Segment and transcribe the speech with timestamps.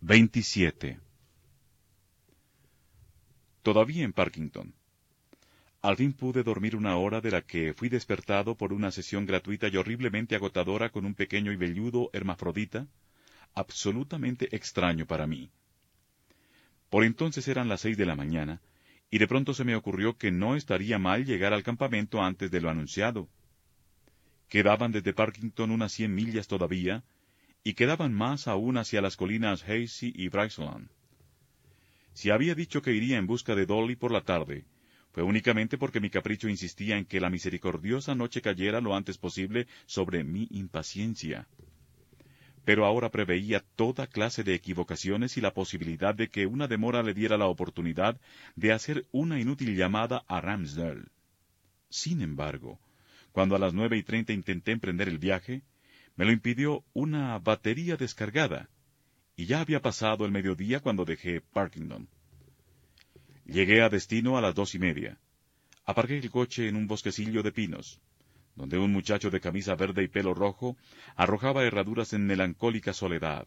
[0.00, 1.00] 27.
[3.62, 4.72] Todavía en Parkington.
[5.82, 9.66] Al fin pude dormir una hora de la que fui despertado por una sesión gratuita
[9.66, 12.86] y horriblemente agotadora con un pequeño y velludo hermafrodita,
[13.54, 15.50] absolutamente extraño para mí.
[16.90, 18.60] Por entonces eran las seis de la mañana,
[19.10, 22.60] y de pronto se me ocurrió que no estaría mal llegar al campamento antes de
[22.60, 23.28] lo anunciado.
[24.48, 27.02] Quedaban desde Parkington unas cien millas todavía,
[27.68, 30.88] y quedaban más aún hacia las colinas Hazy y Bryceland.
[32.14, 34.64] Si había dicho que iría en busca de Dolly por la tarde,
[35.12, 39.66] fue únicamente porque mi capricho insistía en que la misericordiosa noche cayera lo antes posible
[39.84, 41.46] sobre mi impaciencia.
[42.64, 47.12] Pero ahora preveía toda clase de equivocaciones y la posibilidad de que una demora le
[47.12, 48.18] diera la oportunidad
[48.56, 51.10] de hacer una inútil llamada a Ramsdale.
[51.90, 52.80] Sin embargo,
[53.32, 55.64] cuando a las nueve y treinta intenté emprender el viaje,
[56.18, 58.68] me lo impidió una batería descargada,
[59.36, 62.08] y ya había pasado el mediodía cuando dejé Parkington.
[63.46, 65.20] Llegué a destino a las dos y media.
[65.84, 68.00] Aparqué el coche en un bosquecillo de pinos,
[68.56, 70.76] donde un muchacho de camisa verde y pelo rojo
[71.14, 73.46] arrojaba herraduras en melancólica soledad.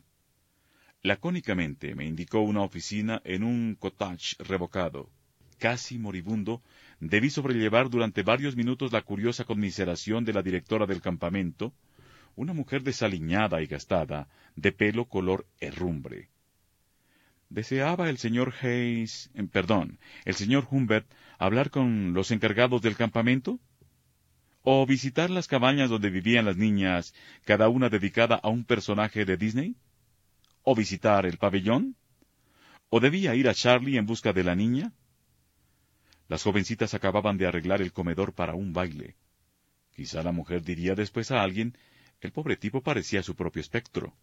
[1.01, 5.09] Lacónicamente me indicó una oficina en un cottage revocado.
[5.59, 6.63] Casi moribundo,
[7.01, 11.73] debí sobrellevar durante varios minutos la curiosa conmiseración de la directora del campamento,
[12.35, 16.29] una mujer desaliñada y gastada, de pelo color herrumbre.
[17.49, 21.05] ¿Deseaba el señor Hayes, eh, perdón, el señor Humbert,
[21.37, 23.59] hablar con los encargados del campamento?
[24.63, 27.13] ¿O visitar las cabañas donde vivían las niñas,
[27.43, 29.75] cada una dedicada a un personaje de Disney?
[30.63, 31.95] ¿O visitar el pabellón?
[32.89, 34.93] ¿O debía ir a Charlie en busca de la niña?
[36.29, 39.17] Las jovencitas acababan de arreglar el comedor para un baile.
[39.93, 41.77] Quizá la mujer diría después a alguien
[42.21, 44.15] el pobre tipo parecía su propio espectro.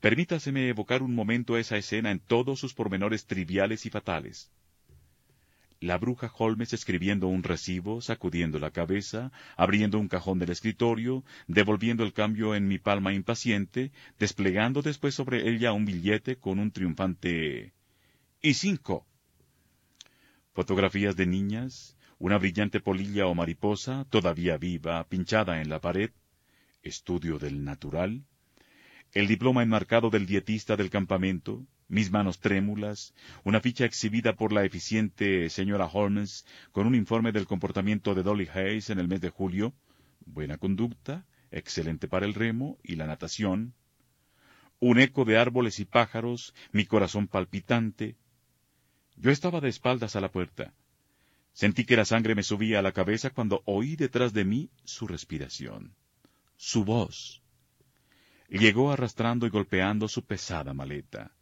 [0.00, 4.52] Permítaseme evocar un momento esa escena en todos sus pormenores triviales y fatales.
[5.80, 12.04] La bruja Holmes escribiendo un recibo, sacudiendo la cabeza, abriendo un cajón del escritorio, devolviendo
[12.04, 17.72] el cambio en mi palma impaciente, desplegando después sobre ella un billete con un triunfante
[18.40, 19.06] y cinco.
[20.52, 26.10] Fotografías de niñas, una brillante polilla o mariposa, todavía viva, pinchada en la pared,
[26.82, 28.24] estudio del natural,
[29.12, 33.14] el diploma enmarcado del dietista del campamento, mis manos trémulas,
[33.44, 38.48] una ficha exhibida por la eficiente señora Holmes con un informe del comportamiento de Dolly
[38.52, 39.72] Hayes en el mes de julio,
[40.26, 43.74] buena conducta, excelente para el remo y la natación,
[44.80, 48.16] un eco de árboles y pájaros, mi corazón palpitante.
[49.16, 50.72] Yo estaba de espaldas a la puerta.
[51.58, 55.08] Sentí que la sangre me subía a la cabeza cuando oí detrás de mí su
[55.08, 55.96] respiración,
[56.56, 57.42] su voz.
[58.48, 61.32] Llegó arrastrando y golpeando su pesada maleta.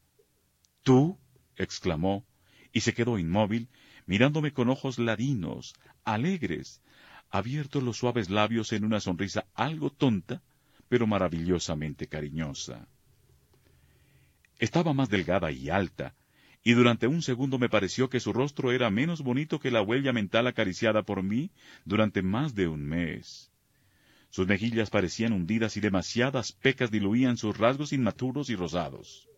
[0.82, 1.19] ¿Tú?
[1.55, 2.25] exclamó,
[2.72, 3.69] y se quedó inmóvil,
[4.06, 6.81] mirándome con ojos ladinos, alegres,
[7.28, 10.41] abiertos los suaves labios en una sonrisa algo tonta,
[10.88, 12.88] pero maravillosamente cariñosa.
[14.59, 16.15] Estaba más delgada y alta,
[16.66, 20.12] y durante un segundo me pareció que su rostro era menos bonito que la huella
[20.12, 21.53] mental acariciada por mí
[21.84, 23.53] durante más de un mes.
[24.31, 29.28] Sus mejillas parecían hundidas y demasiadas pecas diluían sus rasgos inmaturos y rosados.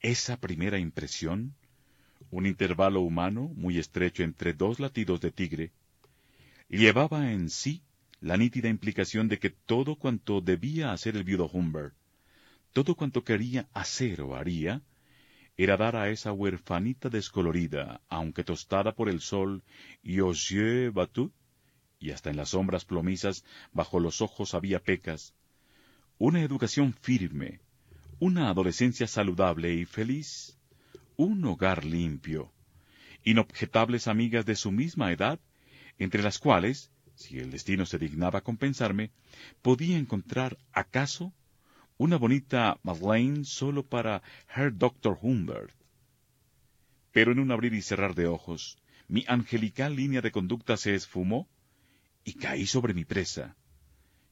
[0.00, 1.54] Esa primera impresión,
[2.30, 5.72] un intervalo humano muy estrecho entre dos latidos de tigre,
[6.70, 7.82] llevaba en sí
[8.22, 11.94] la nítida implicación de que todo cuanto debía hacer el viudo Humbert,
[12.72, 14.80] todo cuanto quería hacer o haría,
[15.56, 19.62] era dar a esa huerfanita descolorida, aunque tostada por el sol,
[20.02, 21.30] y aux yeux battus,
[22.00, 25.34] y hasta en las sombras plomizas bajo los ojos había pecas,
[26.18, 27.60] una educación firme,
[28.18, 30.58] una adolescencia saludable y feliz,
[31.16, 32.52] un hogar limpio,
[33.24, 35.38] inobjetables amigas de su misma edad,
[35.98, 39.12] entre las cuales, si el destino se dignaba compensarme,
[39.62, 41.32] podía encontrar, acaso,
[41.96, 44.22] una bonita Madeleine solo para
[44.54, 45.18] Herr Dr.
[45.20, 45.72] Humbert.
[47.12, 51.48] Pero en un abrir y cerrar de ojos, mi angelical línea de conducta se esfumó
[52.24, 53.56] y caí sobre mi presa.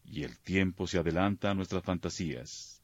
[0.05, 2.83] Y el tiempo se adelanta a nuestras fantasías.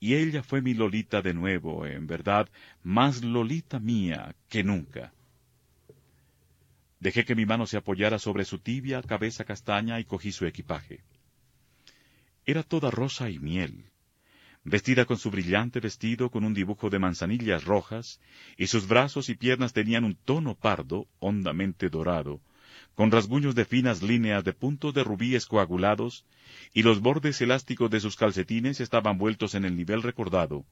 [0.00, 2.48] y ella fue mi Lolita de nuevo, en verdad,
[2.82, 5.14] más Lolita mía que nunca.
[7.00, 11.04] Dejé que mi mano se apoyara sobre su tibia cabeza castaña y cogí su equipaje.
[12.46, 13.86] Era toda rosa y miel,
[14.64, 18.20] vestida con su brillante vestido con un dibujo de manzanillas rojas,
[18.58, 22.42] y sus brazos y piernas tenían un tono pardo, hondamente dorado,
[22.94, 26.26] con rasguños de finas líneas de puntos de rubíes coagulados,
[26.74, 30.66] y los bordes elásticos de sus calcetines estaban vueltos en el nivel recordado,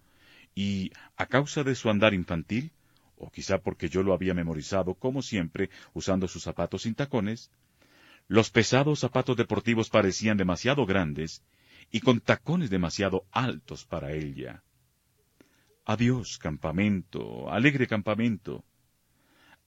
[0.54, 2.70] y, a causa de su andar infantil,
[3.16, 7.50] o quizá porque yo lo había memorizado, como siempre, usando sus zapatos sin tacones,
[8.28, 11.42] los pesados zapatos deportivos parecían demasiado grandes
[11.92, 14.64] y con tacones demasiado altos para ella.
[15.84, 18.64] Adiós, campamento, alegre campamento.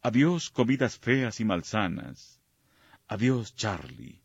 [0.02, 2.42] Adiós, comidas feas y malsanas.
[3.08, 4.22] Adiós, Charlie.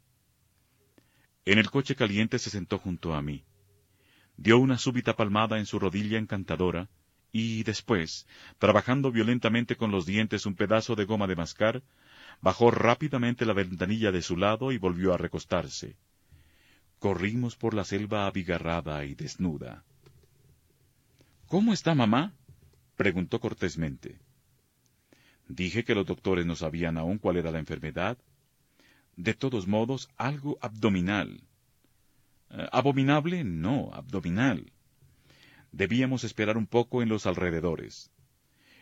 [1.45, 3.45] En el coche caliente se sentó junto a mí.
[4.37, 6.89] Dio una súbita palmada en su rodilla encantadora
[7.33, 8.27] y después,
[8.59, 11.83] trabajando violentamente con los dientes un pedazo de goma de mascar,
[12.41, 15.97] bajó rápidamente la ventanilla de su lado y volvió a recostarse.
[17.01, 19.83] Corrimos por la selva abigarrada y desnuda.
[21.47, 22.35] ¿Cómo está mamá?
[22.95, 24.21] preguntó cortésmente.
[25.49, 28.17] Dije que los doctores no sabían aún cuál era la enfermedad
[29.17, 31.43] de todos modos, algo abdominal.
[32.51, 34.73] Eh, abominable, no, abdominal.
[35.73, 38.11] Debíamos esperar un poco en los alrededores.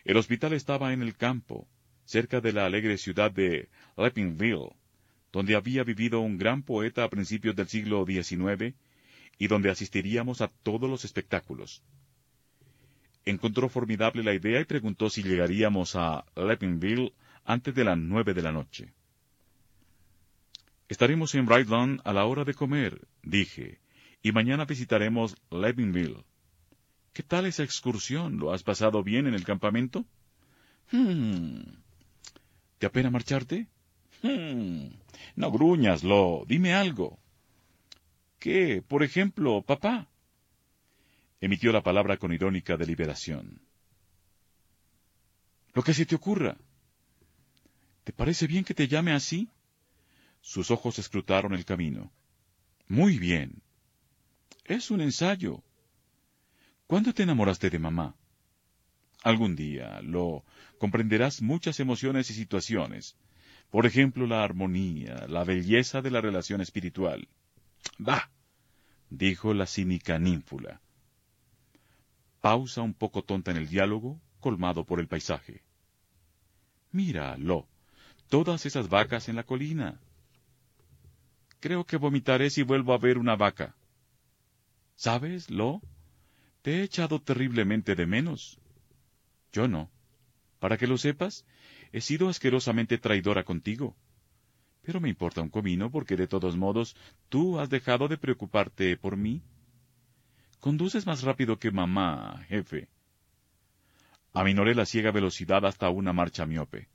[0.05, 1.67] El hospital estaba en el campo,
[2.05, 4.75] cerca de la alegre ciudad de Leppingville,
[5.31, 8.75] donde había vivido un gran poeta a principios del siglo XIX
[9.37, 11.83] y donde asistiríamos a todos los espectáculos.
[13.25, 17.13] Encontró formidable la idea y preguntó si llegaríamos a Leppingville
[17.45, 18.93] antes de las nueve de la noche.
[20.87, 23.79] Estaremos en Brightland a la hora de comer, dije,
[24.23, 26.23] y mañana visitaremos Levinville.
[27.13, 28.37] ¿Qué tal esa excursión?
[28.37, 30.05] ¿Lo has pasado bien en el campamento?
[30.91, 31.61] Hmm.
[32.79, 33.67] ¿Te apena marcharte?
[34.21, 34.89] Hmm.
[35.35, 36.43] No gruñas, Lo.
[36.47, 37.19] Dime algo.
[38.39, 38.81] ¿Qué?
[38.81, 40.07] Por ejemplo, papá.
[41.41, 43.61] Emitió la palabra con irónica deliberación.
[45.73, 46.57] Lo que se te ocurra.
[48.03, 49.49] ¿Te parece bien que te llame así?
[50.41, 52.11] Sus ojos escrutaron el camino.
[52.87, 53.61] Muy bien.
[54.65, 55.63] Es un ensayo.
[56.87, 58.15] ¿Cuándo te enamoraste de mamá?
[59.23, 60.43] Algún día lo
[60.79, 63.15] comprenderás muchas emociones y situaciones.
[63.71, 67.27] Por ejemplo, la armonía, la belleza de la relación espiritual.
[67.97, 68.29] Bah,
[69.09, 70.81] dijo la cínica ninfula.
[72.41, 75.61] Pausa un poco tonta en el diálogo, colmado por el paisaje.
[76.91, 77.67] Mira, Lo,
[78.29, 79.99] todas esas vacas en la colina.
[81.59, 83.75] Creo que vomitaré si vuelvo a ver una vaca.
[84.95, 85.81] ¿Sabes, Lo?
[86.61, 88.59] Te he echado terriblemente de menos.
[89.51, 89.89] Yo no.
[90.59, 91.45] Para que lo sepas,
[91.91, 93.95] he sido asquerosamente traidora contigo.
[94.81, 96.95] Pero me importa un comino porque de todos modos
[97.29, 99.41] tú has dejado de preocuparte por mí.
[100.59, 102.89] Conduces más rápido que mamá, jefe.
[104.33, 106.87] Aminoré la ciega velocidad hasta una marcha miope.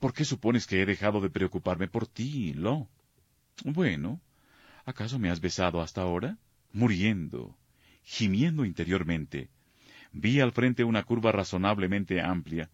[0.00, 2.88] ¿Por qué supones que he dejado de preocuparme por ti, Lo?
[3.64, 4.20] Bueno,
[4.84, 6.36] ¿acaso me has besado hasta ahora?
[6.72, 7.56] Muriendo,
[8.02, 9.48] gimiendo interiormente,
[10.12, 12.70] vi al frente una curva razonablemente amplia,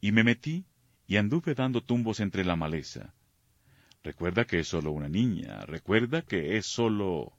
[0.00, 0.64] y me metí
[1.06, 3.14] y anduve dando tumbos entre la maleza.
[4.02, 7.32] Recuerda que es solo una niña, recuerda que es solo...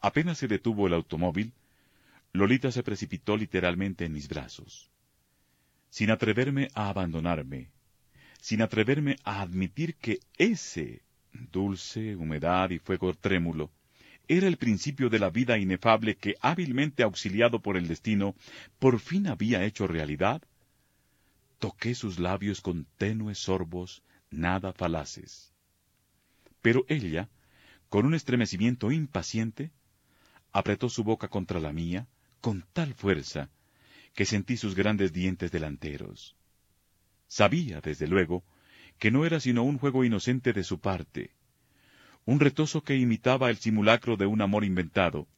[0.00, 1.52] Apenas se detuvo el automóvil,
[2.32, 4.90] Lolita se precipitó literalmente en mis brazos.
[5.90, 7.70] Sin atreverme a abandonarme,
[8.40, 13.70] sin atreverme a admitir que ese dulce, humedad y fuego trémulo,
[14.28, 18.36] era el principio de la vida inefable que, hábilmente auxiliado por el destino,
[18.78, 20.40] por fin había hecho realidad,
[21.60, 25.52] toqué sus labios con tenues sorbos, nada falaces.
[26.62, 27.28] Pero ella,
[27.88, 29.70] con un estremecimiento impaciente,
[30.52, 32.08] apretó su boca contra la mía,
[32.40, 33.50] con tal fuerza,
[34.14, 36.34] que sentí sus grandes dientes delanteros.
[37.28, 38.42] Sabía, desde luego,
[38.98, 41.34] que no era sino un juego inocente de su parte,
[42.24, 45.28] un retoso que imitaba el simulacro de un amor inventado,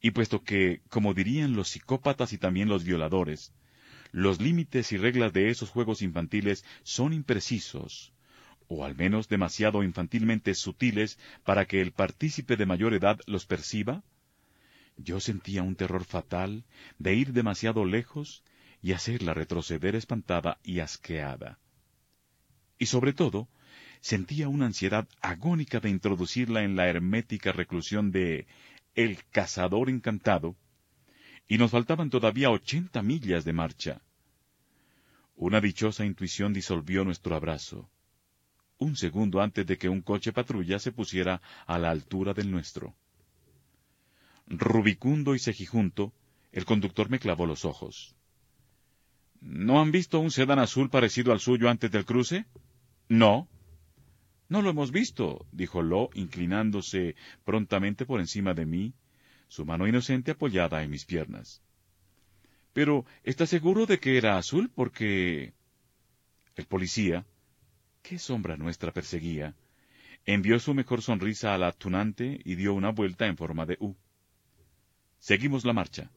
[0.00, 3.54] y puesto que, como dirían los psicópatas y también los violadores,
[4.14, 8.12] los límites y reglas de esos juegos infantiles son imprecisos,
[8.68, 14.04] o al menos demasiado infantilmente sutiles para que el partícipe de mayor edad los perciba,
[14.96, 16.64] yo sentía un terror fatal
[17.00, 18.44] de ir demasiado lejos
[18.80, 21.58] y hacerla retroceder espantada y asqueada.
[22.78, 23.48] Y sobre todo,
[24.00, 28.46] sentía una ansiedad agónica de introducirla en la hermética reclusión de
[28.94, 30.54] El Cazador Encantado,
[31.48, 34.00] y nos faltaban todavía ochenta millas de marcha.
[35.36, 37.90] Una dichosa intuición disolvió nuestro abrazo,
[38.78, 42.94] un segundo antes de que un coche patrulla se pusiera a la altura del nuestro.
[44.46, 46.12] Rubicundo y cejijunto,
[46.52, 48.14] el conductor me clavó los ojos.
[49.40, 52.46] ¿No han visto un sedán azul parecido al suyo antes del cruce?
[53.08, 53.48] No.
[54.48, 58.94] No lo hemos visto, dijo Lo, inclinándose prontamente por encima de mí,
[59.54, 61.62] su mano inocente apoyada en mis piernas.
[62.72, 64.68] Pero, ¿está seguro de que era azul?
[64.74, 65.52] Porque...
[66.56, 67.24] El policía,
[68.02, 69.54] qué sombra nuestra perseguía,
[70.26, 73.94] envió su mejor sonrisa a la tunante y dio una vuelta en forma de U.
[75.20, 76.10] Seguimos la marcha.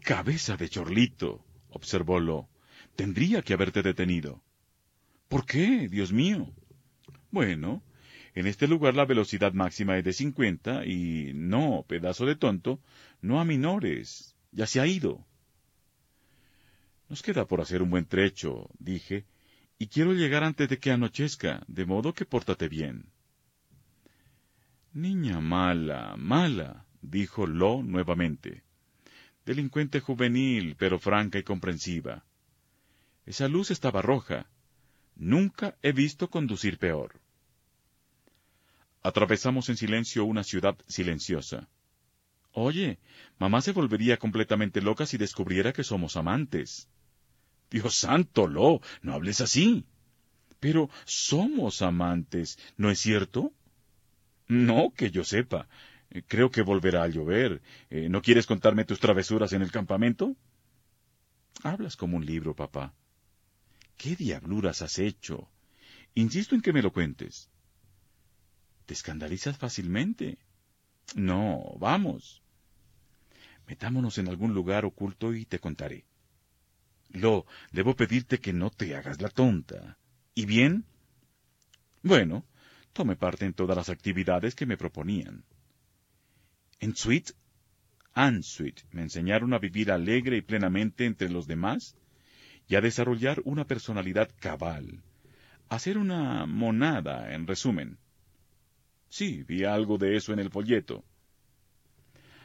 [0.00, 2.48] Cabeza de chorlito, observó Lo.
[2.94, 4.44] Tendría que haberte detenido.
[5.28, 6.52] ¿Por qué, Dios mío?
[7.32, 7.82] Bueno,
[8.36, 12.80] en este lugar la velocidad máxima es de cincuenta y no, pedazo de tonto,
[13.22, 14.36] no a minores.
[14.52, 15.26] Ya se ha ido.
[17.08, 19.24] Nos queda por hacer un buen trecho, dije,
[19.78, 23.06] y quiero llegar antes de que anochezca, de modo que pórtate bien.
[24.92, 28.64] Niña mala, mala, dijo Lo nuevamente.
[29.46, 32.26] Delincuente juvenil, pero franca y comprensiva.
[33.24, 34.50] Esa luz estaba roja.
[35.14, 37.18] Nunca he visto conducir peor.
[39.06, 41.68] Atravesamos en silencio una ciudad silenciosa.
[42.50, 42.98] Oye,
[43.38, 46.88] mamá se volvería completamente loca si descubriera que somos amantes.
[47.70, 49.84] Dios santo, Lo, no hables así.
[50.58, 53.52] Pero somos amantes, ¿no es cierto?
[54.48, 55.68] No, que yo sepa.
[56.26, 57.62] Creo que volverá a llover.
[57.90, 60.34] Eh, ¿No quieres contarme tus travesuras en el campamento?
[61.62, 62.92] Hablas como un libro, papá.
[63.96, 65.48] ¿Qué diabluras has hecho?
[66.16, 67.48] Insisto en que me lo cuentes.
[68.86, 70.38] Te escandalizas fácilmente.
[71.14, 72.42] No, vamos.
[73.66, 76.04] Metámonos en algún lugar oculto y te contaré.
[77.10, 79.98] Lo, debo pedirte que no te hagas la tonta.
[80.34, 80.84] ¿Y bien?
[82.02, 82.44] Bueno,
[82.92, 85.44] tome parte en todas las actividades que me proponían.
[86.78, 87.32] En Sweet,
[88.12, 91.96] and Sweet, me enseñaron a vivir alegre y plenamente entre los demás
[92.68, 95.02] y a desarrollar una personalidad cabal,
[95.68, 97.98] a ser una monada, en resumen.
[99.18, 101.02] Sí, vi algo de eso en el folleto.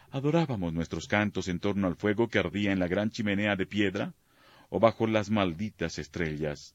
[0.09, 4.13] Adorábamos nuestros cantos en torno al fuego que ardía en la gran chimenea de piedra
[4.69, 6.73] o bajo las malditas estrellas,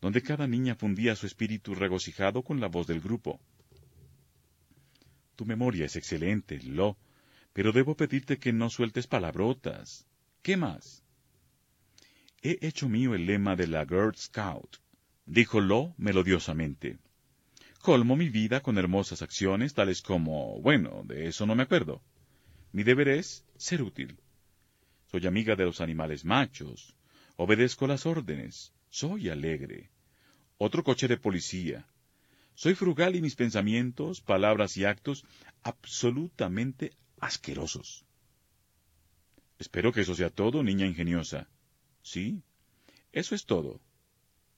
[0.00, 3.40] donde cada niña fundía su espíritu regocijado con la voz del grupo.
[5.34, 6.96] Tu memoria es excelente, Lo,
[7.52, 10.06] pero debo pedirte que no sueltes palabrotas.
[10.42, 11.02] ¿Qué más?
[12.40, 14.76] He hecho mío el lema de la Girl Scout,
[15.26, 16.98] dijo Lo melodiosamente.
[17.84, 22.00] Colmo mi vida con hermosas acciones tales como, bueno, de eso no me acuerdo.
[22.72, 24.16] Mi deber es ser útil.
[25.10, 26.96] Soy amiga de los animales machos.
[27.36, 28.72] Obedezco las órdenes.
[28.88, 29.90] Soy alegre.
[30.56, 31.86] Otro coche de policía.
[32.54, 35.26] Soy frugal y mis pensamientos, palabras y actos
[35.62, 38.06] absolutamente asquerosos.
[39.58, 41.50] Espero que eso sea todo, niña ingeniosa.
[42.00, 42.42] Sí,
[43.12, 43.82] eso es todo.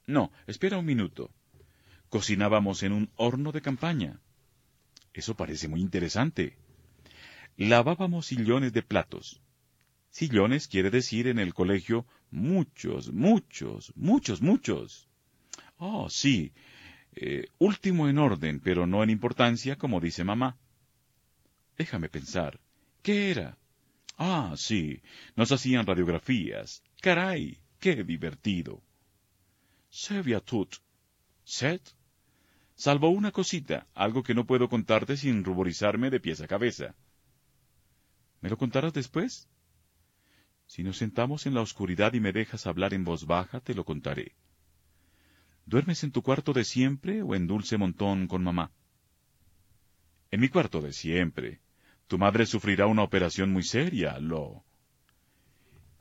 [0.06, 1.32] No, espera un minuto.
[2.08, 4.20] Cocinábamos en un horno de campaña.
[5.12, 6.56] Eso parece muy interesante
[7.56, 9.40] lavábamos sillones de platos.
[10.10, 15.08] Sillones quiere decir en el colegio muchos, muchos, muchos, muchos.
[15.78, 16.52] Oh, sí.
[17.12, 20.58] Eh, último en orden, pero no en importancia, como dice mamá.
[21.76, 22.60] Déjame pensar.
[23.02, 23.58] ¿Qué era?
[24.16, 25.02] Ah, sí.
[25.34, 26.82] Nos hacían radiografías.
[27.00, 28.82] Caray, qué divertido.
[30.44, 30.76] Tut.
[31.44, 31.95] Set.
[32.76, 36.94] Salvo una cosita, algo que no puedo contarte sin ruborizarme de pies a cabeza.
[38.42, 39.48] ¿Me lo contarás después?
[40.66, 43.84] Si nos sentamos en la oscuridad y me dejas hablar en voz baja, te lo
[43.84, 44.36] contaré.
[45.64, 48.70] ¿Duermes en tu cuarto de siempre o en dulce montón con mamá?
[50.30, 51.62] En mi cuarto de siempre.
[52.08, 54.64] Tu madre sufrirá una operación muy seria, Lo.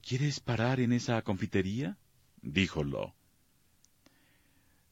[0.02, 1.98] ¿Quieres parar en esa confitería?
[2.42, 3.15] dijo Lo.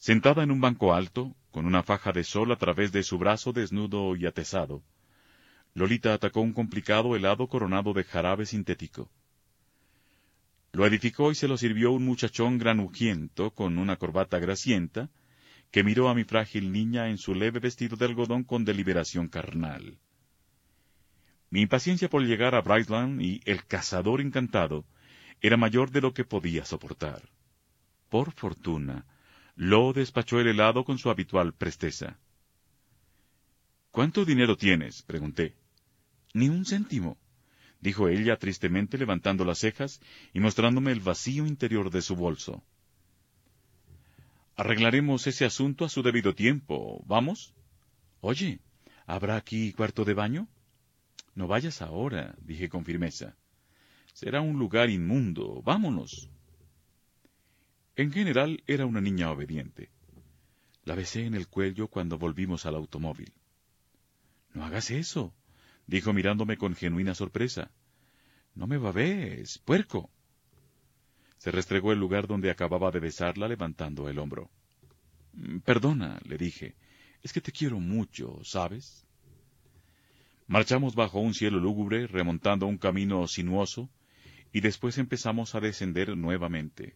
[0.04, 3.54] Sentada en un banco alto, con una faja de sol a través de su brazo
[3.54, 4.84] desnudo y atesado,
[5.76, 9.10] Lolita atacó un complicado helado coronado de jarabe sintético.
[10.74, 15.10] Lo edificó y se lo sirvió un muchachón granujiento con una corbata grasienta,
[15.72, 20.00] que miró a mi frágil niña en su leve vestido de algodón con deliberación carnal.
[21.50, 24.84] Mi impaciencia por llegar a Brightland y el cazador encantado
[25.40, 27.30] era mayor de lo que podía soportar.
[28.10, 29.06] Por fortuna,
[29.56, 32.20] Lo despachó el helado con su habitual presteza.
[33.92, 35.04] ¿Cuánto dinero tienes?
[35.04, 35.56] pregunté.
[36.34, 37.18] Ni un céntimo,
[37.80, 40.02] dijo ella tristemente levantando las cejas
[40.34, 42.64] y mostrándome el vacío interior de su bolso.
[44.56, 47.04] Arreglaremos ese asunto a su debido tiempo.
[47.06, 47.54] ¿Vamos?
[48.22, 48.60] Oye,
[49.06, 50.48] ¿habrá aquí cuarto de baño?
[51.36, 53.36] No vayas ahora, dije con firmeza.
[54.14, 55.62] Será un lugar inmundo.
[55.64, 56.30] Vámonos.
[57.96, 59.90] En general era una niña obediente.
[60.84, 63.32] La besé en el cuello cuando volvimos al automóvil.
[64.54, 65.34] No hagas eso,
[65.86, 67.72] dijo mirándome con genuina sorpresa.
[68.56, 70.10] No me babes, puerco.
[71.38, 74.50] Se restregó el lugar donde acababa de besarla levantando el hombro.
[75.34, 76.76] Mm, perdona, le dije,
[77.22, 79.06] es que te quiero mucho, ¿sabes?
[80.48, 83.90] Marchamos bajo un cielo lúgubre, remontando un camino sinuoso,
[84.52, 86.96] y después empezamos a descender nuevamente.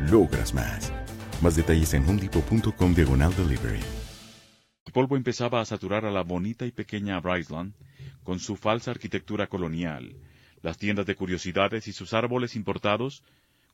[0.00, 0.92] logras más.
[1.42, 3.80] Más detalles en homedepot.com diagonal delivery.
[4.84, 7.74] El polvo empezaba a saturar a la bonita y pequeña Bryceland
[8.22, 10.16] con su falsa arquitectura colonial,
[10.62, 13.22] las tiendas de curiosidades y sus árboles importados,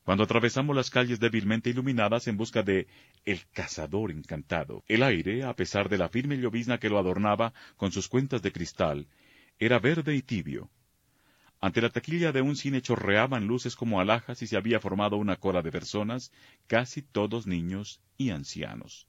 [0.03, 2.87] cuando atravesamos las calles débilmente iluminadas en busca de
[3.25, 4.83] El Cazador Encantado.
[4.87, 8.51] El aire, a pesar de la firme llovizna que lo adornaba con sus cuentas de
[8.51, 9.07] cristal,
[9.59, 10.69] era verde y tibio.
[11.63, 15.37] Ante la taquilla de un cine chorreaban luces como alhajas y se había formado una
[15.37, 16.33] cola de personas,
[16.67, 19.07] casi todos niños y ancianos.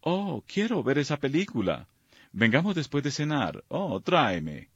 [0.00, 1.88] Oh, quiero ver esa película,
[2.32, 3.64] Vengamos después de cenar.
[3.68, 4.70] Oh, tráeme.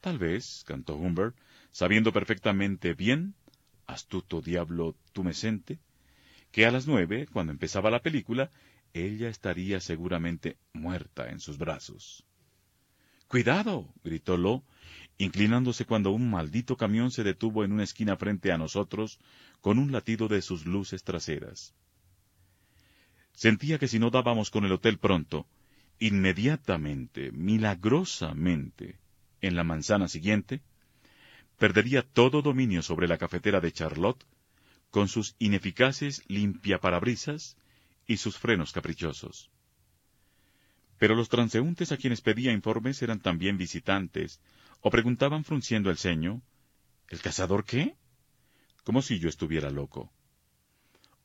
[0.00, 1.34] Tal vez, cantó Humbert,
[1.72, 3.34] sabiendo perfectamente bien,
[3.88, 5.80] astuto diablo tumescente,
[6.52, 8.50] que a las nueve, cuando empezaba la película,
[8.94, 12.24] ella estaría seguramente muerta en sus brazos.
[13.26, 14.64] Cuidado, gritó Lo,
[15.20, 19.20] inclinándose cuando un maldito camión se detuvo en una esquina frente a nosotros
[19.60, 21.74] con un latido de sus luces traseras.
[23.34, 25.46] Sentía que si no dábamos con el hotel pronto,
[25.98, 28.98] inmediatamente, milagrosamente,
[29.42, 30.62] en la manzana siguiente,
[31.58, 34.24] perdería todo dominio sobre la cafetera de Charlotte,
[34.90, 37.58] con sus ineficaces limpiaparabrisas
[38.06, 39.50] y sus frenos caprichosos.
[40.98, 44.40] Pero los transeúntes a quienes pedía informes eran también visitantes,
[44.80, 46.42] o preguntaban frunciendo el ceño,
[47.08, 47.96] ¿El cazador qué?
[48.84, 50.12] como si yo estuviera loco.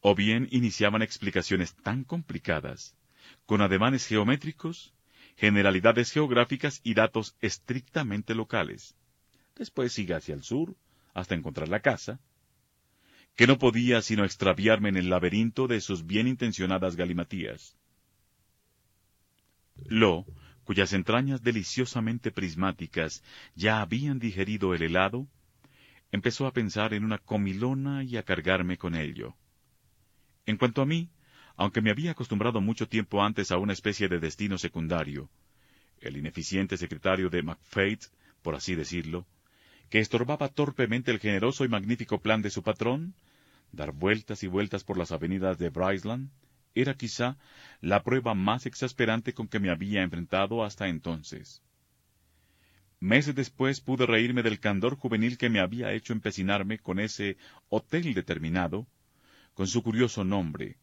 [0.02, 2.96] O bien iniciaban explicaciones tan complicadas
[3.46, 4.94] con ademanes geométricos,
[5.36, 8.96] generalidades geográficas y datos estrictamente locales.
[9.56, 10.76] Después sigue hacia el sur,
[11.14, 12.20] hasta encontrar la casa,
[13.36, 17.78] que no podía sino extraviarme en el laberinto de sus bien intencionadas galimatías.
[19.86, 20.26] Lo,
[20.66, 23.24] cuyas entrañas deliciosamente prismáticas
[23.56, 25.28] ya habían digerido el helado,
[26.12, 29.36] empezó a pensar en una comilona y a cargarme con ello.
[30.46, 31.10] En cuanto a mí,
[31.56, 35.30] aunque me había acostumbrado mucho tiempo antes a una especie de destino secundario,
[36.02, 38.08] el ineficiente secretario de McFate,
[38.42, 39.26] por así decirlo,
[39.90, 43.14] que estorbaba torpemente el generoso y magnífico plan de su patrón,
[43.72, 45.70] dar vueltas y vueltas por las avenidas de
[46.76, 47.38] era quizá
[47.82, 51.64] la prueba más exasperante con que me había enfrentado hasta entonces.
[53.00, 57.38] Meses después pude reírme del candor juvenil que me había hecho empecinarme con ese
[57.70, 58.88] hotel determinado,
[59.54, 60.78] con su curioso nombre,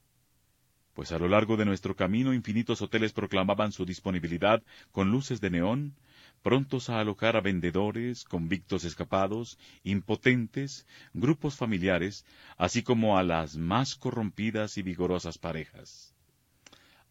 [0.95, 5.51] pues a lo largo de nuestro camino infinitos hoteles proclamaban su disponibilidad con luces de
[5.51, 5.95] neón,
[6.43, 12.27] prontos a alojar a vendedores, convictos escapados, impotentes, grupos familiares,
[12.59, 16.15] así como a las más corrompidas y vigorosas parejas.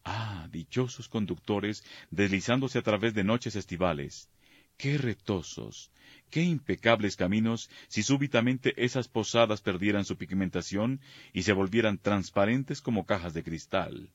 [0.04, 4.28] Ah, dichosos conductores, deslizándose a través de noches estivales,
[4.76, 5.92] qué retosos,
[6.28, 11.00] qué impecables caminos si súbitamente esas posadas perdieran su pigmentación
[11.32, 14.10] y se volvieran transparentes como cajas de cristal.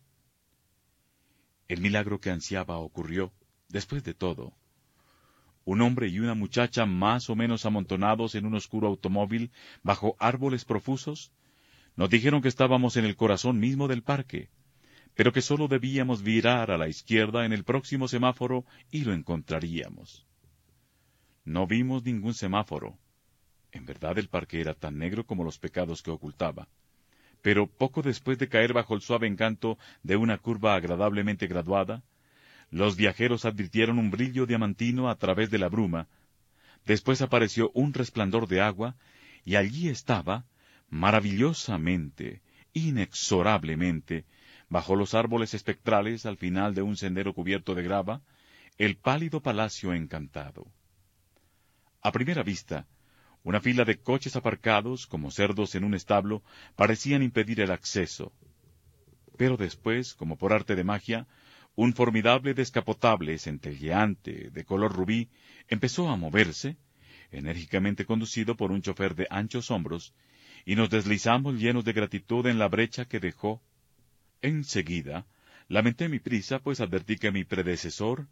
[1.67, 3.34] El milagro que ansiaba ocurrió,
[3.69, 4.53] después de todo.
[5.67, 9.51] Un hombre y una muchacha más o menos amontonados en un oscuro automóvil
[9.84, 11.34] bajo árboles profusos,
[11.97, 14.47] nos dijeron que estábamos en el corazón mismo del parque,
[15.13, 20.25] pero que sólo debíamos virar a la izquierda en el próximo semáforo y lo encontraríamos.
[21.43, 22.97] No vimos ningún semáforo.
[23.73, 26.69] En verdad el parque era tan negro como los pecados que ocultaba.
[27.41, 32.03] Pero poco después de caer bajo el suave encanto de una curva agradablemente graduada,
[32.69, 36.08] los viajeros advirtieron un brillo diamantino a través de la bruma,
[36.86, 38.95] después apareció un resplandor de agua,
[39.45, 40.45] y allí estaba,
[40.89, 42.41] maravillosamente,
[42.73, 44.25] inexorablemente,
[44.69, 48.21] bajo los árboles espectrales al final de un sendero cubierto de grava,
[48.77, 50.67] el pálido palacio encantado.
[52.01, 52.88] A primera vista,
[53.43, 56.43] una fila de coches aparcados, como cerdos en un establo,
[56.75, 58.34] parecían impedir el acceso.
[59.38, 61.27] Pero después, como por arte de magia,
[61.78, 65.30] un formidable descapotable centelleante de color rubí
[65.68, 66.76] empezó a moverse,
[67.30, 70.16] enérgicamente conducido por un chofer de anchos hombros,
[70.66, 73.62] y nos deslizamos llenos de gratitud en la brecha que dejó.
[74.42, 75.28] Enseguida,
[75.68, 78.28] lamenté mi prisa, pues advertí que mi predecesor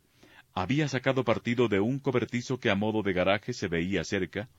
[0.55, 4.49] había sacado partido de un cobertizo que a modo de garaje se veía cerca,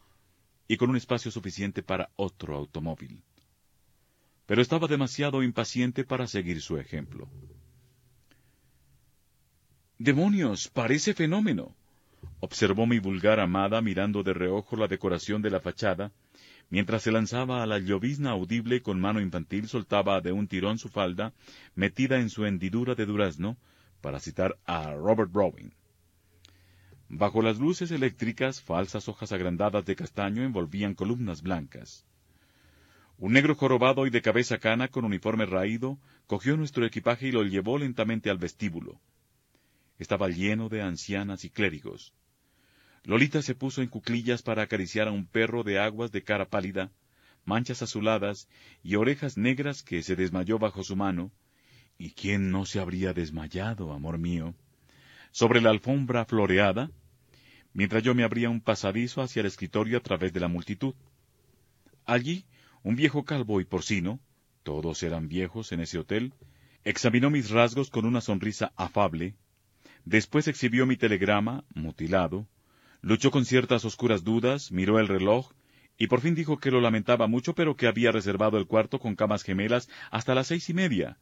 [0.69, 3.25] y con un espacio suficiente para otro automóvil.
[4.47, 7.29] Pero estaba demasiado impaciente para seguir su ejemplo.
[9.99, 10.69] ¡Demonios!
[10.69, 11.75] Parece fenómeno.
[12.41, 16.13] observó mi vulgar amada mirando de reojo la decoración de la fachada,
[16.69, 20.91] mientras se lanzaba a la llovizna audible con mano infantil soltaba de un tirón su
[20.91, 21.33] falda,
[21.75, 23.57] metida en su hendidura de durazno,
[24.03, 25.73] para citar a Robert Browning.
[27.09, 32.05] Bajo las luces eléctricas, falsas hojas agrandadas de castaño envolvían columnas blancas.
[33.17, 37.45] Un negro jorobado y de cabeza cana con uniforme raído cogió nuestro equipaje y lo
[37.45, 39.01] llevó lentamente al vestíbulo.
[39.99, 42.15] Estaba lleno de ancianas y clérigos.
[43.05, 46.91] Lolita se puso en cuclillas para acariciar a un perro de aguas de cara pálida,
[47.45, 48.49] manchas azuladas
[48.83, 51.31] y orejas negras que se desmayó bajo su mano.
[51.99, 54.55] ¿Y quién no se habría desmayado, amor mío?
[55.31, 56.91] Sobre la alfombra floreada,
[57.73, 60.95] mientras yo me abría un pasadizo hacia el escritorio a través de la multitud.
[62.05, 62.45] Allí,
[62.83, 64.21] un viejo calvo y porcino,
[64.63, 66.35] todos eran viejos en ese hotel,
[66.85, 69.37] examinó mis rasgos con una sonrisa afable,
[70.07, 72.49] después exhibió mi telegrama, mutilado,
[73.07, 75.53] Luchó con ciertas oscuras dudas, miró el reloj,
[75.97, 79.15] y por fin dijo que lo lamentaba mucho, pero que había reservado el cuarto con
[79.15, 81.17] camas gemelas hasta las seis y media,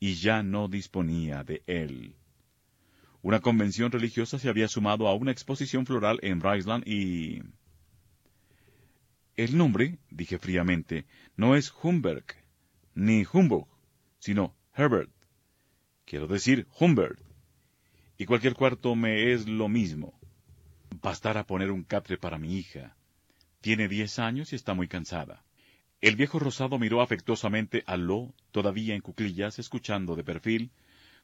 [0.00, 2.16] y ya no disponía de él.
[3.22, 7.42] Una convención religiosa se había sumado a una exposición floral en Bryceland y...
[9.36, 12.24] El nombre, dije fríamente, no es Humberg,
[12.96, 13.68] ni Humbug,
[14.18, 15.12] sino Herbert.
[16.04, 17.27] Quiero decir Humbert.
[18.20, 20.18] Y cualquier cuarto me es lo mismo.
[21.00, 22.96] Bastará poner un catre para mi hija.
[23.60, 25.44] Tiene diez años y está muy cansada.
[26.00, 30.72] El viejo rosado miró afectuosamente a Lo, todavía en cuclillas, escuchando de perfil,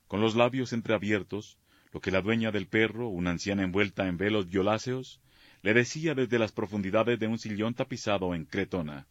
[0.07, 1.59] con los labios entreabiertos,
[1.93, 5.21] lo que la dueña del perro, una anciana envuelta en velos violáceos,
[5.63, 9.09] le decía desde las profundidades de un sillón tapizado en cretona.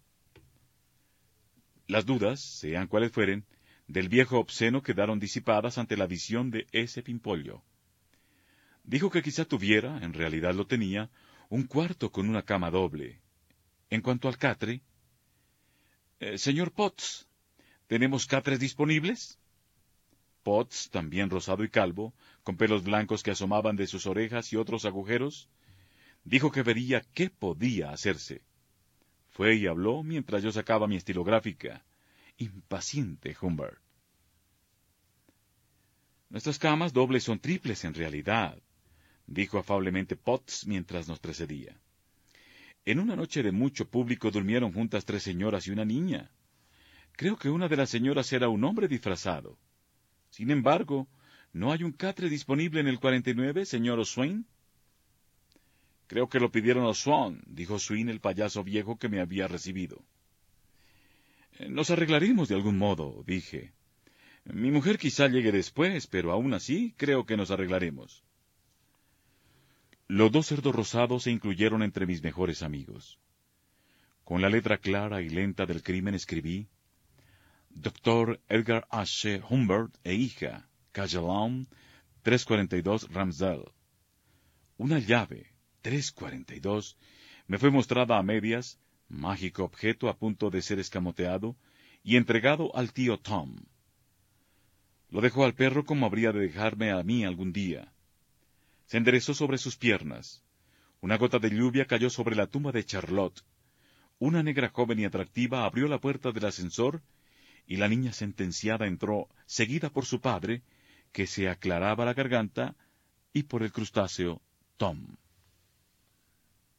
[1.87, 3.45] Las dudas, sean cuales fueren,
[3.87, 7.61] del viejo obsceno quedaron disipadas ante la visión de ese pimpollo.
[8.83, 11.09] Dijo que quizá tuviera, en realidad lo tenía,
[11.49, 13.21] un cuarto con una cama doble.
[13.89, 14.81] En cuanto al catre,
[16.19, 17.27] eh, señor Potts,
[17.87, 19.39] ¿tenemos catres disponibles?
[20.43, 24.83] Potts, también rosado y calvo, con pelos blancos que asomaban de sus orejas y otros
[24.83, 25.49] agujeros,
[26.25, 28.41] dijo que vería qué podía hacerse.
[29.29, 31.83] Fue y habló mientras yo sacaba mi estilográfica.
[32.37, 33.79] Impaciente Humbert.
[36.29, 38.59] Nuestras camas dobles son triples en realidad,
[39.27, 41.79] dijo afablemente Potts mientras nos precedía.
[42.85, 46.31] En una noche de mucho público durmieron juntas tres señoras y una niña.
[47.13, 49.57] Creo que una de las señoras era un hombre disfrazado.
[50.29, 51.07] Sin embargo,
[51.53, 54.45] ¿no hay un catre disponible en el 49, señor Swain?
[56.07, 60.03] Creo que lo pidieron a Swan, dijo Swain, el payaso viejo que me había recibido.
[61.59, 63.73] Eh, nos arreglaremos de algún modo, dije.
[64.45, 68.23] Mi mujer quizá llegue después, pero aún así creo que nos arreglaremos.
[70.13, 73.19] Los dos cerdos rosados se incluyeron entre mis mejores amigos.
[74.23, 76.67] Con la letra clara y lenta del crimen escribí
[77.71, 79.41] Doctor Edgar H.
[79.49, 81.67] Humbert e hija, Cajalon,
[82.21, 83.71] 342 Ramsdale.
[84.77, 85.47] Una llave,
[85.81, 86.95] 342,
[87.47, 91.57] me fue mostrada a medias, mágico objeto a punto de ser escamoteado,
[92.03, 93.55] y entregado al tío Tom.
[95.09, 97.92] Lo dejó al perro como habría de dejarme a mí algún día,
[98.93, 100.43] se enderezó sobre sus piernas.
[101.01, 103.41] Una gota de lluvia cayó sobre la tumba de Charlotte.
[104.19, 107.01] Una negra joven y atractiva abrió la puerta del ascensor
[107.65, 110.61] y la niña sentenciada entró, seguida por su padre,
[111.11, 112.75] que se aclaraba la garganta,
[113.33, 114.43] y por el crustáceo
[114.77, 115.15] Tom.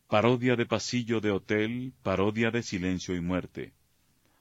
[0.07, 3.73] Parodia de pasillo de hotel, parodia de silencio y muerte.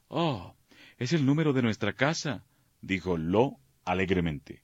[0.10, 0.56] Oh,
[1.00, 2.46] es el número de nuestra casa,
[2.82, 4.62] dijo Lo alegremente.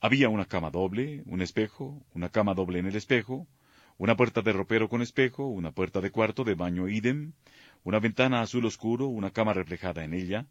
[0.00, 3.48] Había una cama doble, un espejo, una cama doble en el espejo,
[3.96, 7.32] una puerta de ropero con espejo, una puerta de cuarto de baño idem,
[7.82, 10.46] una ventana azul oscuro, una cama reflejada en ella,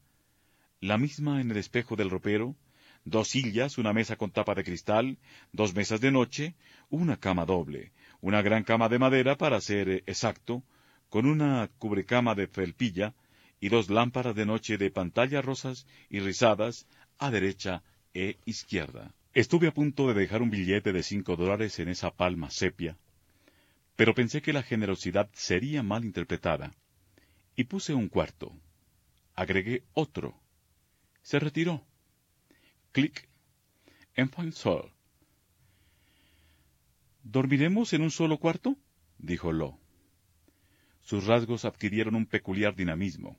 [0.82, 2.58] la misma en el espejo del ropero,
[3.06, 5.18] dos sillas, una mesa con tapa de cristal,
[5.54, 6.56] dos mesas de noche,
[6.90, 10.62] una cama doble, una gran cama de madera para ser exacto,
[11.10, 13.14] con una cubrecama de felpilla
[13.62, 16.86] y dos lámparas de noche de pantallas rosas y rizadas
[17.18, 17.82] a derecha
[18.14, 19.14] e izquierda.
[19.34, 22.98] Estuve a punto de dejar un billete de cinco dólares en esa palma sepia,
[23.96, 26.74] pero pensé que la generosidad sería mal interpretada,
[27.56, 28.52] y puse un cuarto.
[29.36, 30.40] Agregué otro.
[31.22, 31.86] Se retiró.
[32.92, 33.28] Clic.
[34.16, 34.92] En Sol.
[37.24, 38.78] ¿Dormiremos en un solo cuarto?
[39.18, 39.78] dijo Lo.
[41.02, 43.38] Sus rasgos adquirieron un peculiar dinamismo.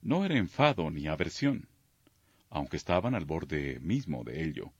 [0.00, 1.68] No era enfado ni aversión,
[2.50, 4.72] aunque estaban al borde mismo de ello,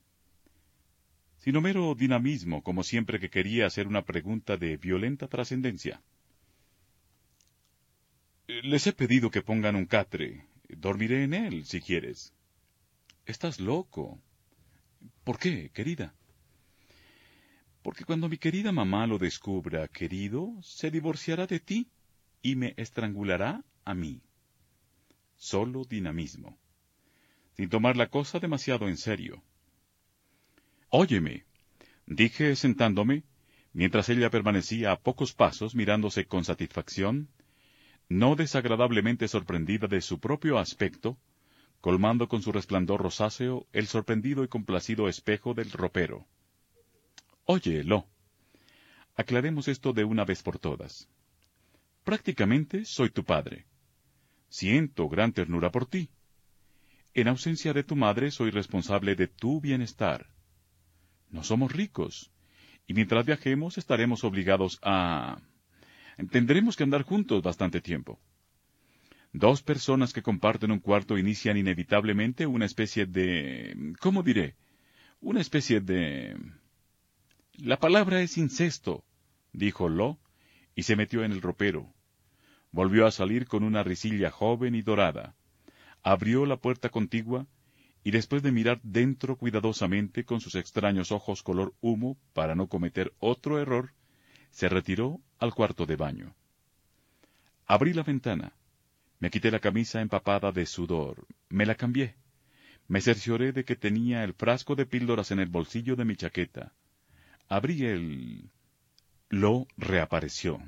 [1.43, 6.01] sino mero dinamismo, como siempre que quería hacer una pregunta de violenta trascendencia.
[8.47, 10.47] Les he pedido que pongan un catre.
[10.69, 12.33] Dormiré en él, si quieres.
[13.27, 14.23] Estás loco.
[15.25, 16.15] ¿Por qué, querida?
[17.83, 21.89] Porque cuando mi querida mamá lo descubra, querido, se divorciará de ti
[22.41, 24.23] y me estrangulará a mí.
[25.37, 26.57] Solo dinamismo.
[27.57, 29.43] Sin tomar la cosa demasiado en serio.
[30.95, 31.47] Óyeme,
[32.05, 33.25] dije sentándome,
[33.73, 37.31] mientras ella permanecía a pocos pasos mirándose con satisfacción,
[38.11, 41.19] no desagradablemente sorprendida de su propio aspecto,
[41.81, 46.27] colmando con su resplandor rosáceo el sorprendido y complacido espejo del ropero.
[47.47, 48.07] Óyelo.
[49.17, 51.09] Aclaremos esto de una vez por todas.
[52.05, 53.65] Prácticamente soy tu padre.
[54.51, 56.11] Siento gran ternura por ti.
[57.15, 60.27] En ausencia de tu madre soy responsable de tu bienestar.
[61.33, 62.31] No somos ricos,
[62.87, 65.41] y mientras viajemos estaremos obligados a...
[66.31, 68.21] Tendremos que andar juntos bastante tiempo.
[69.33, 73.95] Dos personas que comparten un cuarto inician inevitablemente una especie de...
[73.99, 74.57] ¿Cómo diré?
[75.21, 76.37] Una especie de...
[77.55, 79.05] La palabra es incesto,
[79.53, 80.19] dijo Lo,
[80.75, 81.95] y se metió en el ropero.
[82.73, 85.35] Volvió a salir con una risilla joven y dorada.
[86.03, 87.47] Abrió la puerta contigua,
[88.05, 93.13] y después de mirar dentro cuidadosamente con sus extraños ojos color humo para no cometer
[93.19, 93.93] otro error,
[94.51, 96.35] se retiró al cuarto de baño.
[97.67, 98.53] Abrí la ventana.
[99.19, 101.27] Me quité la camisa empapada de sudor.
[101.49, 102.17] Me la cambié.
[102.89, 106.73] Me cercioré de que tenía el frasco de píldoras en el bolsillo de mi chaqueta.
[107.49, 108.51] Abrí el...
[109.31, 110.61] Lo reapareció.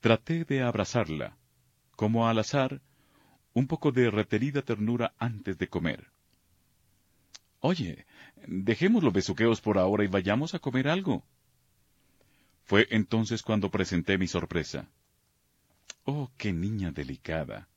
[0.00, 1.38] Traté de abrazarla,
[1.96, 2.82] como al azar,
[3.54, 6.11] un poco de reterida ternura antes de comer.
[7.64, 8.06] Oye,
[8.48, 11.24] dejemos los besuqueos por ahora y vayamos a comer algo.
[12.64, 14.88] Fue entonces cuando presenté mi sorpresa.
[16.04, 17.68] Oh, qué niña delicada.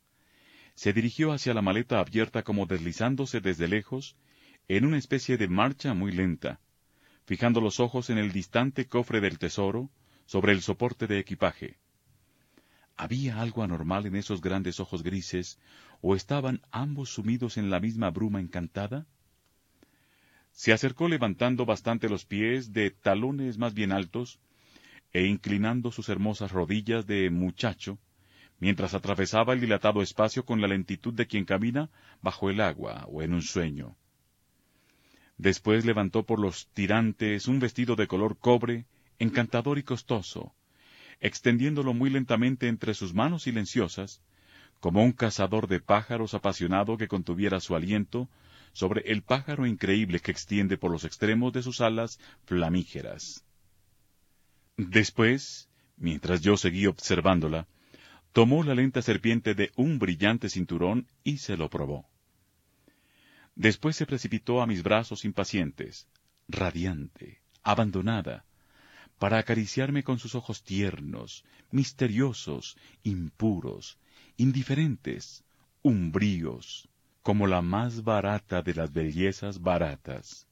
[0.74, 4.16] Se dirigió hacia la maleta abierta como deslizándose desde lejos,
[4.68, 6.60] en una especie de marcha muy lenta,
[7.26, 9.92] fijando los ojos en el distante cofre del tesoro,
[10.26, 11.78] sobre el soporte de equipaje.
[12.98, 15.60] ¿Había algo anormal en esos grandes ojos grises,
[16.02, 19.06] o estaban ambos sumidos en la misma bruma encantada?
[20.56, 24.40] Se acercó levantando bastante los pies de talones más bien altos,
[25.12, 28.00] e inclinando sus hermosas rodillas de muchacho,
[28.60, 31.90] mientras atravesaba el dilatado espacio con la lentitud de quien camina
[32.22, 33.98] bajo el agua o en un sueño.
[35.38, 38.86] Después levantó por los tirantes un vestido de color cobre,
[39.20, 40.56] encantador y costoso,
[41.20, 44.22] extendiéndolo muy lentamente entre sus manos silenciosas,
[44.80, 48.30] como un cazador de pájaros apasionado que contuviera su aliento
[48.76, 53.46] sobre el pájaro increíble que extiende por los extremos de sus alas flamígeras.
[54.76, 57.70] Después, mientras yo seguí observándola,
[58.34, 62.06] tomó la lenta serpiente de un brillante cinturón y se lo probó.
[63.56, 66.10] Después se precipitó a mis brazos impacientes,
[66.50, 68.44] radiante, abandonada,
[69.20, 73.98] para acariciarme con sus ojos tiernos, misteriosos, impuros,
[74.36, 75.46] indiferentes,
[75.82, 76.90] umbríos,
[77.26, 80.48] como la más barata de las bellezas baratas.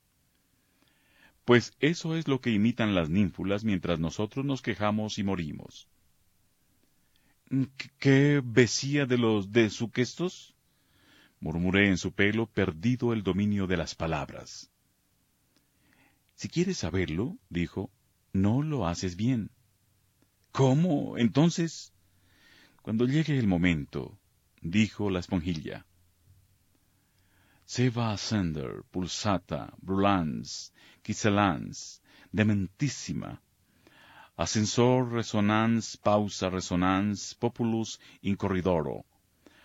[1.46, 5.88] Pues eso es lo que imitan las ninfulas mientras nosotros nos quejamos y morimos.
[8.00, 10.56] ¿Qué besía de los de suquestos?
[11.40, 14.72] murmuré en su pelo, perdido el dominio de las palabras.
[16.34, 17.92] Si quieres saberlo, dijo,
[18.32, 19.52] no lo haces bien.
[20.52, 21.20] ¿Cómo?
[21.20, 21.94] Entonces.
[22.82, 24.18] Cuando llegue el momento,
[24.64, 25.86] dijo la esponjilla.
[27.66, 30.72] Seva Ascender, Pulsata, Brulans,
[31.04, 33.40] Kiselans, Dementissima,
[34.38, 39.06] Ascensor Resonans, Pausa Resonans, Populus in Corridoro,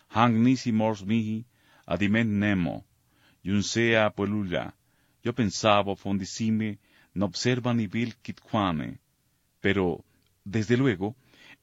[0.08, 1.44] Hang nisi mors mihi,
[1.86, 2.84] adiment nemo,
[3.44, 4.74] Junsea puelula,
[5.22, 6.78] yo pensaba fondissime,
[7.14, 9.00] no observa ni vil quitquame,
[9.60, 10.04] pero,
[10.44, 11.16] desde luego,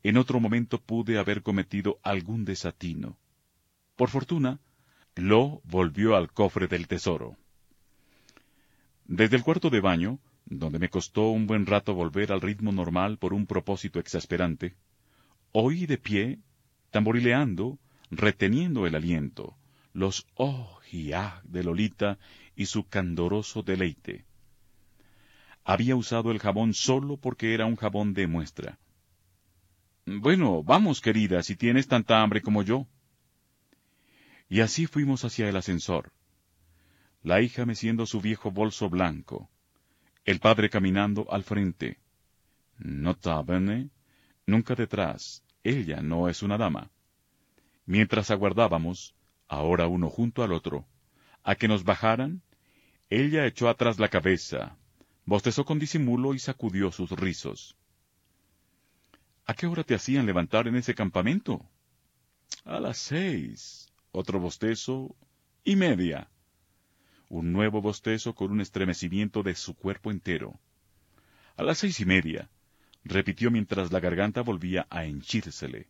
[0.04, 3.18] en otro momento pude haber cometido algún desatino.
[3.96, 4.60] Por fortuna,
[5.16, 7.38] Lo volvió al cofre del tesoro.
[9.06, 13.18] Desde el cuarto de baño, donde me costó un buen rato volver al ritmo normal
[13.18, 14.76] por un propósito exasperante,
[15.52, 16.40] oí de pie,
[16.92, 17.80] tamborileando,
[18.12, 19.56] reteniendo el aliento,
[19.94, 22.18] los oh y ah de Lolita
[22.56, 24.26] y su candoroso deleite.
[25.64, 28.78] Había usado el jabón solo porque era un jabón de muestra.
[30.06, 32.86] Bueno, vamos, querida, si tienes tanta hambre como yo.
[34.48, 36.12] Y así fuimos hacia el ascensor.
[37.24, 39.50] La hija meciendo su viejo bolso blanco.
[40.26, 42.00] El padre caminando al frente.
[42.78, 43.90] Nota bene,
[44.46, 45.44] nunca detrás.
[45.64, 46.92] Ella no es una dama.
[47.86, 49.16] Mientras aguardábamos,
[49.48, 50.86] ahora uno junto al otro,
[51.44, 52.42] a que nos bajaran,
[53.10, 54.78] ella echó atrás la cabeza,
[55.26, 57.76] bostezó con disimulo y sacudió sus rizos.
[59.46, 61.64] ¿A qué hora te hacían levantar en ese campamento?
[62.64, 63.85] A las seis.
[64.18, 65.14] Otro bostezo
[65.66, 66.30] y media.
[67.28, 70.58] Un nuevo bostezo con un estremecimiento de su cuerpo entero.
[71.58, 72.50] A las seis y media,
[73.04, 75.90] repitió mientras la garganta volvía a henchírsele.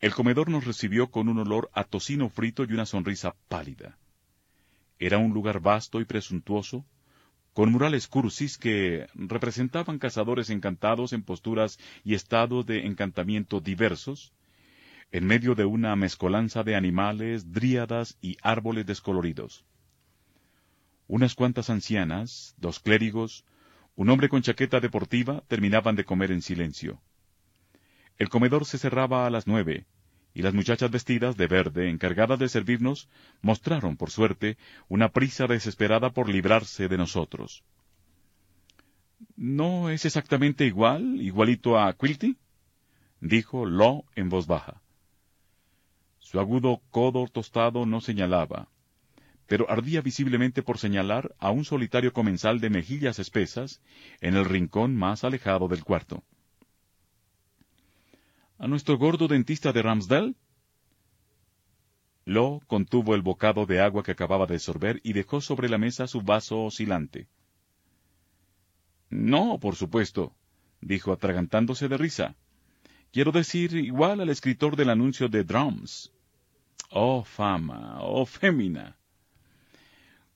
[0.00, 3.98] El comedor nos recibió con un olor a tocino frito y una sonrisa pálida.
[4.98, 6.86] Era un lugar vasto y presuntuoso,
[7.52, 14.32] con murales cursis que representaban cazadores encantados en posturas y estados de encantamiento diversos,
[15.12, 19.64] en medio de una mezcolanza de animales, dríadas y árboles descoloridos.
[21.08, 23.44] Unas cuantas ancianas, dos clérigos,
[23.96, 27.00] un hombre con chaqueta deportiva terminaban de comer en silencio.
[28.18, 29.86] El comedor se cerraba a las nueve,
[30.32, 33.08] y las muchachas vestidas de verde, encargadas de servirnos,
[33.42, 34.56] mostraron, por suerte,
[34.88, 37.64] una prisa desesperada por librarse de nosotros.
[39.36, 42.36] ¿No es exactamente igual, igualito a Quilty?
[43.20, 44.80] dijo Lo en voz baja.
[46.30, 48.68] Su agudo codo tostado no señalaba,
[49.46, 53.80] pero ardía visiblemente por señalar a un solitario comensal de mejillas espesas
[54.20, 56.22] en el rincón más alejado del cuarto
[58.60, 60.34] a nuestro gordo dentista de Ramsdale?
[62.26, 66.06] Lo contuvo el bocado de agua que acababa de sorber y dejó sobre la mesa
[66.06, 67.26] su vaso oscilante.
[69.08, 70.34] No, por supuesto,
[70.82, 72.36] dijo atragantándose de risa.
[73.12, 76.12] Quiero decir, igual al escritor del anuncio de Drums.
[76.90, 78.96] Oh fama, oh fémina.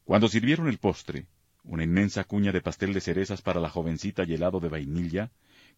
[0.05, 1.27] Cuando sirvieron el postre,
[1.65, 5.31] una inmensa cuña de pastel de cerezas para la jovencita y helado de vainilla,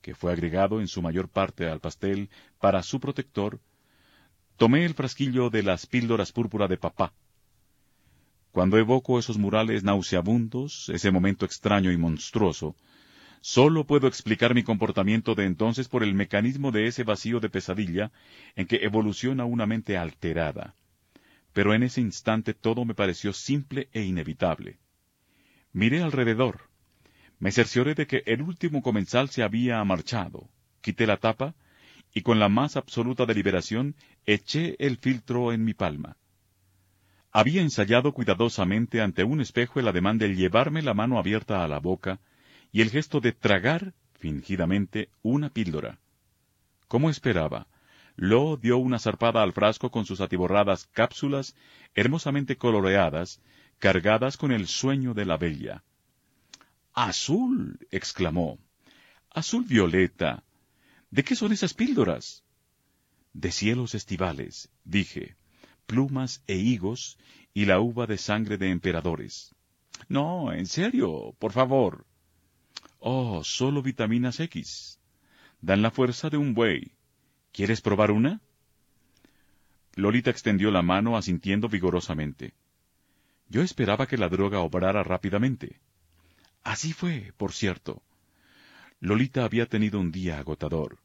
[0.03, 3.61] que fue agregado en su mayor parte al pastel para su protector,
[4.57, 7.13] tomé el frasquillo de las píldoras púrpura de papá.
[8.51, 12.75] Cuando evoco esos murales nauseabundos, ese momento extraño y monstruoso,
[13.47, 18.11] sólo puedo explicar mi comportamiento de entonces por el mecanismo de ese vacío de pesadilla
[18.57, 20.75] en que evoluciona una mente alterada.
[21.53, 24.81] Pero en ese instante todo me pareció simple e inevitable.
[25.73, 26.63] Miré alrededor,
[27.39, 30.49] me cercioré de que el último comensal se había marchado.
[30.81, 31.55] Quité la tapa
[32.13, 33.95] y con la más absoluta deliberación
[34.27, 36.17] eché el filtro en mi palma.
[37.31, 41.79] Había ensayado cuidadosamente ante un espejo el ademán de llevarme la mano abierta a la
[41.79, 42.19] boca
[42.73, 45.99] y el gesto de tragar, fingidamente, una píldora.
[46.89, 47.67] Como esperaba,
[48.17, 51.55] Lo dio una zarpada al frasco con sus atiborradas cápsulas
[51.95, 53.41] hermosamente coloreadas,
[53.79, 55.85] cargadas con el sueño de la bella.
[56.95, 58.59] Azul, exclamó.
[59.31, 60.45] Azul violeta.
[61.11, 62.43] ¿De qué son esas píldoras?
[63.35, 65.37] De cielos estivales, dije,
[65.87, 67.19] plumas e higos
[67.53, 69.55] y la uva de sangre de emperadores.
[70.09, 72.07] No, en serio, por favor.
[72.99, 75.01] Oh, solo vitaminas X.
[75.61, 76.92] Dan la fuerza de un buey.
[77.53, 78.40] ¿Quieres probar una?
[79.94, 82.55] Lolita extendió la mano asintiendo vigorosamente.
[83.49, 85.80] Yo esperaba que la droga obrara rápidamente.
[86.62, 88.03] Así fue, por cierto.
[89.01, 90.99] Lolita había tenido un día agotador.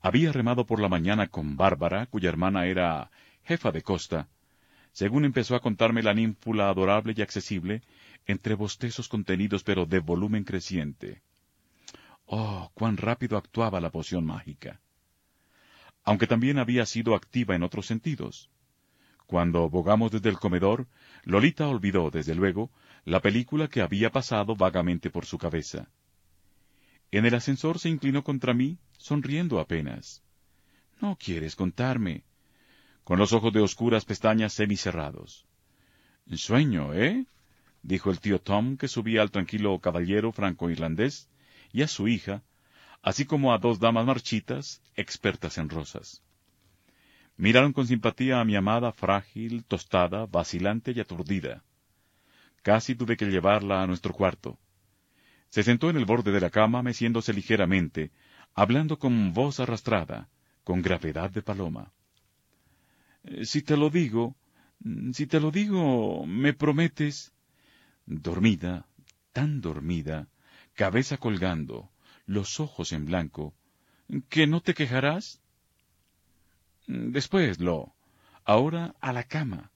[0.00, 3.10] Había remado por la mañana con Bárbara, cuya hermana era
[3.44, 4.28] jefa de costa,
[5.00, 7.80] según empezó a contarme la ninfula adorable y accesible,
[8.26, 11.22] entre bostezos contenidos pero de volumen creciente.
[12.26, 14.78] Oh, cuán rápido actuaba la poción mágica.
[16.04, 18.50] Aunque también había sido activa en otros sentidos.
[19.24, 20.86] Cuando bogamos desde el comedor,
[21.24, 22.70] Lolita olvidó, desde luego,
[23.06, 25.88] la película que había pasado vagamente por su cabeza.
[27.10, 30.22] En el ascensor se inclinó contra mí, sonriendo apenas.
[31.00, 32.22] No quieres contarme.
[33.04, 35.46] Con los ojos de oscuras pestañas semicerrados.
[36.34, 37.26] Sueño, ¿eh?
[37.82, 41.28] dijo el tío Tom, que subía al tranquilo caballero franco-irlandés,
[41.72, 42.42] y a su hija,
[43.02, 46.22] así como a dos damas marchitas, expertas en rosas.
[47.36, 51.64] Miraron con simpatía a mi amada frágil, tostada, vacilante y aturdida.
[52.62, 54.58] Casi tuve que llevarla a nuestro cuarto.
[55.48, 58.10] Se sentó en el borde de la cama, meciéndose ligeramente,
[58.54, 60.28] hablando con voz arrastrada,
[60.64, 61.92] con gravedad de paloma.
[63.24, 64.36] Eh, si te lo digo,
[65.12, 67.32] si te lo digo, me prometes.
[68.06, 68.86] Dormida,
[69.32, 70.28] tan dormida,
[70.74, 71.90] cabeza colgando,
[72.26, 73.54] los ojos en blanco,
[74.28, 75.40] ¿que no te quejarás?
[76.86, 77.94] Después, Lo.
[78.44, 79.70] Ahora a la cama.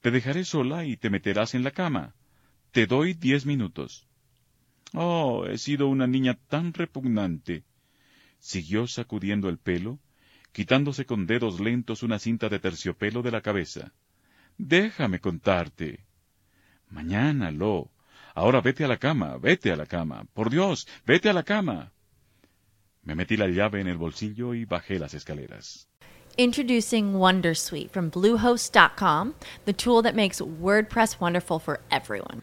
[0.00, 2.14] Te dejaré sola y te meterás en la cama.
[2.72, 4.08] Te doy diez minutos.
[4.94, 7.64] Oh, he sido una niña tan repugnante.
[8.38, 10.00] Siguió sacudiendo el pelo,
[10.52, 13.92] quitándose con dedos lentos una cinta de terciopelo de la cabeza.
[14.58, 16.04] Déjame contarte.
[16.90, 17.90] Mañana, Lo.
[18.34, 20.26] Ahora vete a la cama, vete a la cama.
[20.34, 21.92] Por Dios, vete a la cama.
[23.02, 25.88] Me metí la llave en el bolsillo y bajé las escaleras.
[26.36, 29.34] Introducing Wondersuite from Bluehost.com,
[29.64, 32.42] the tool that makes WordPress wonderful for everyone.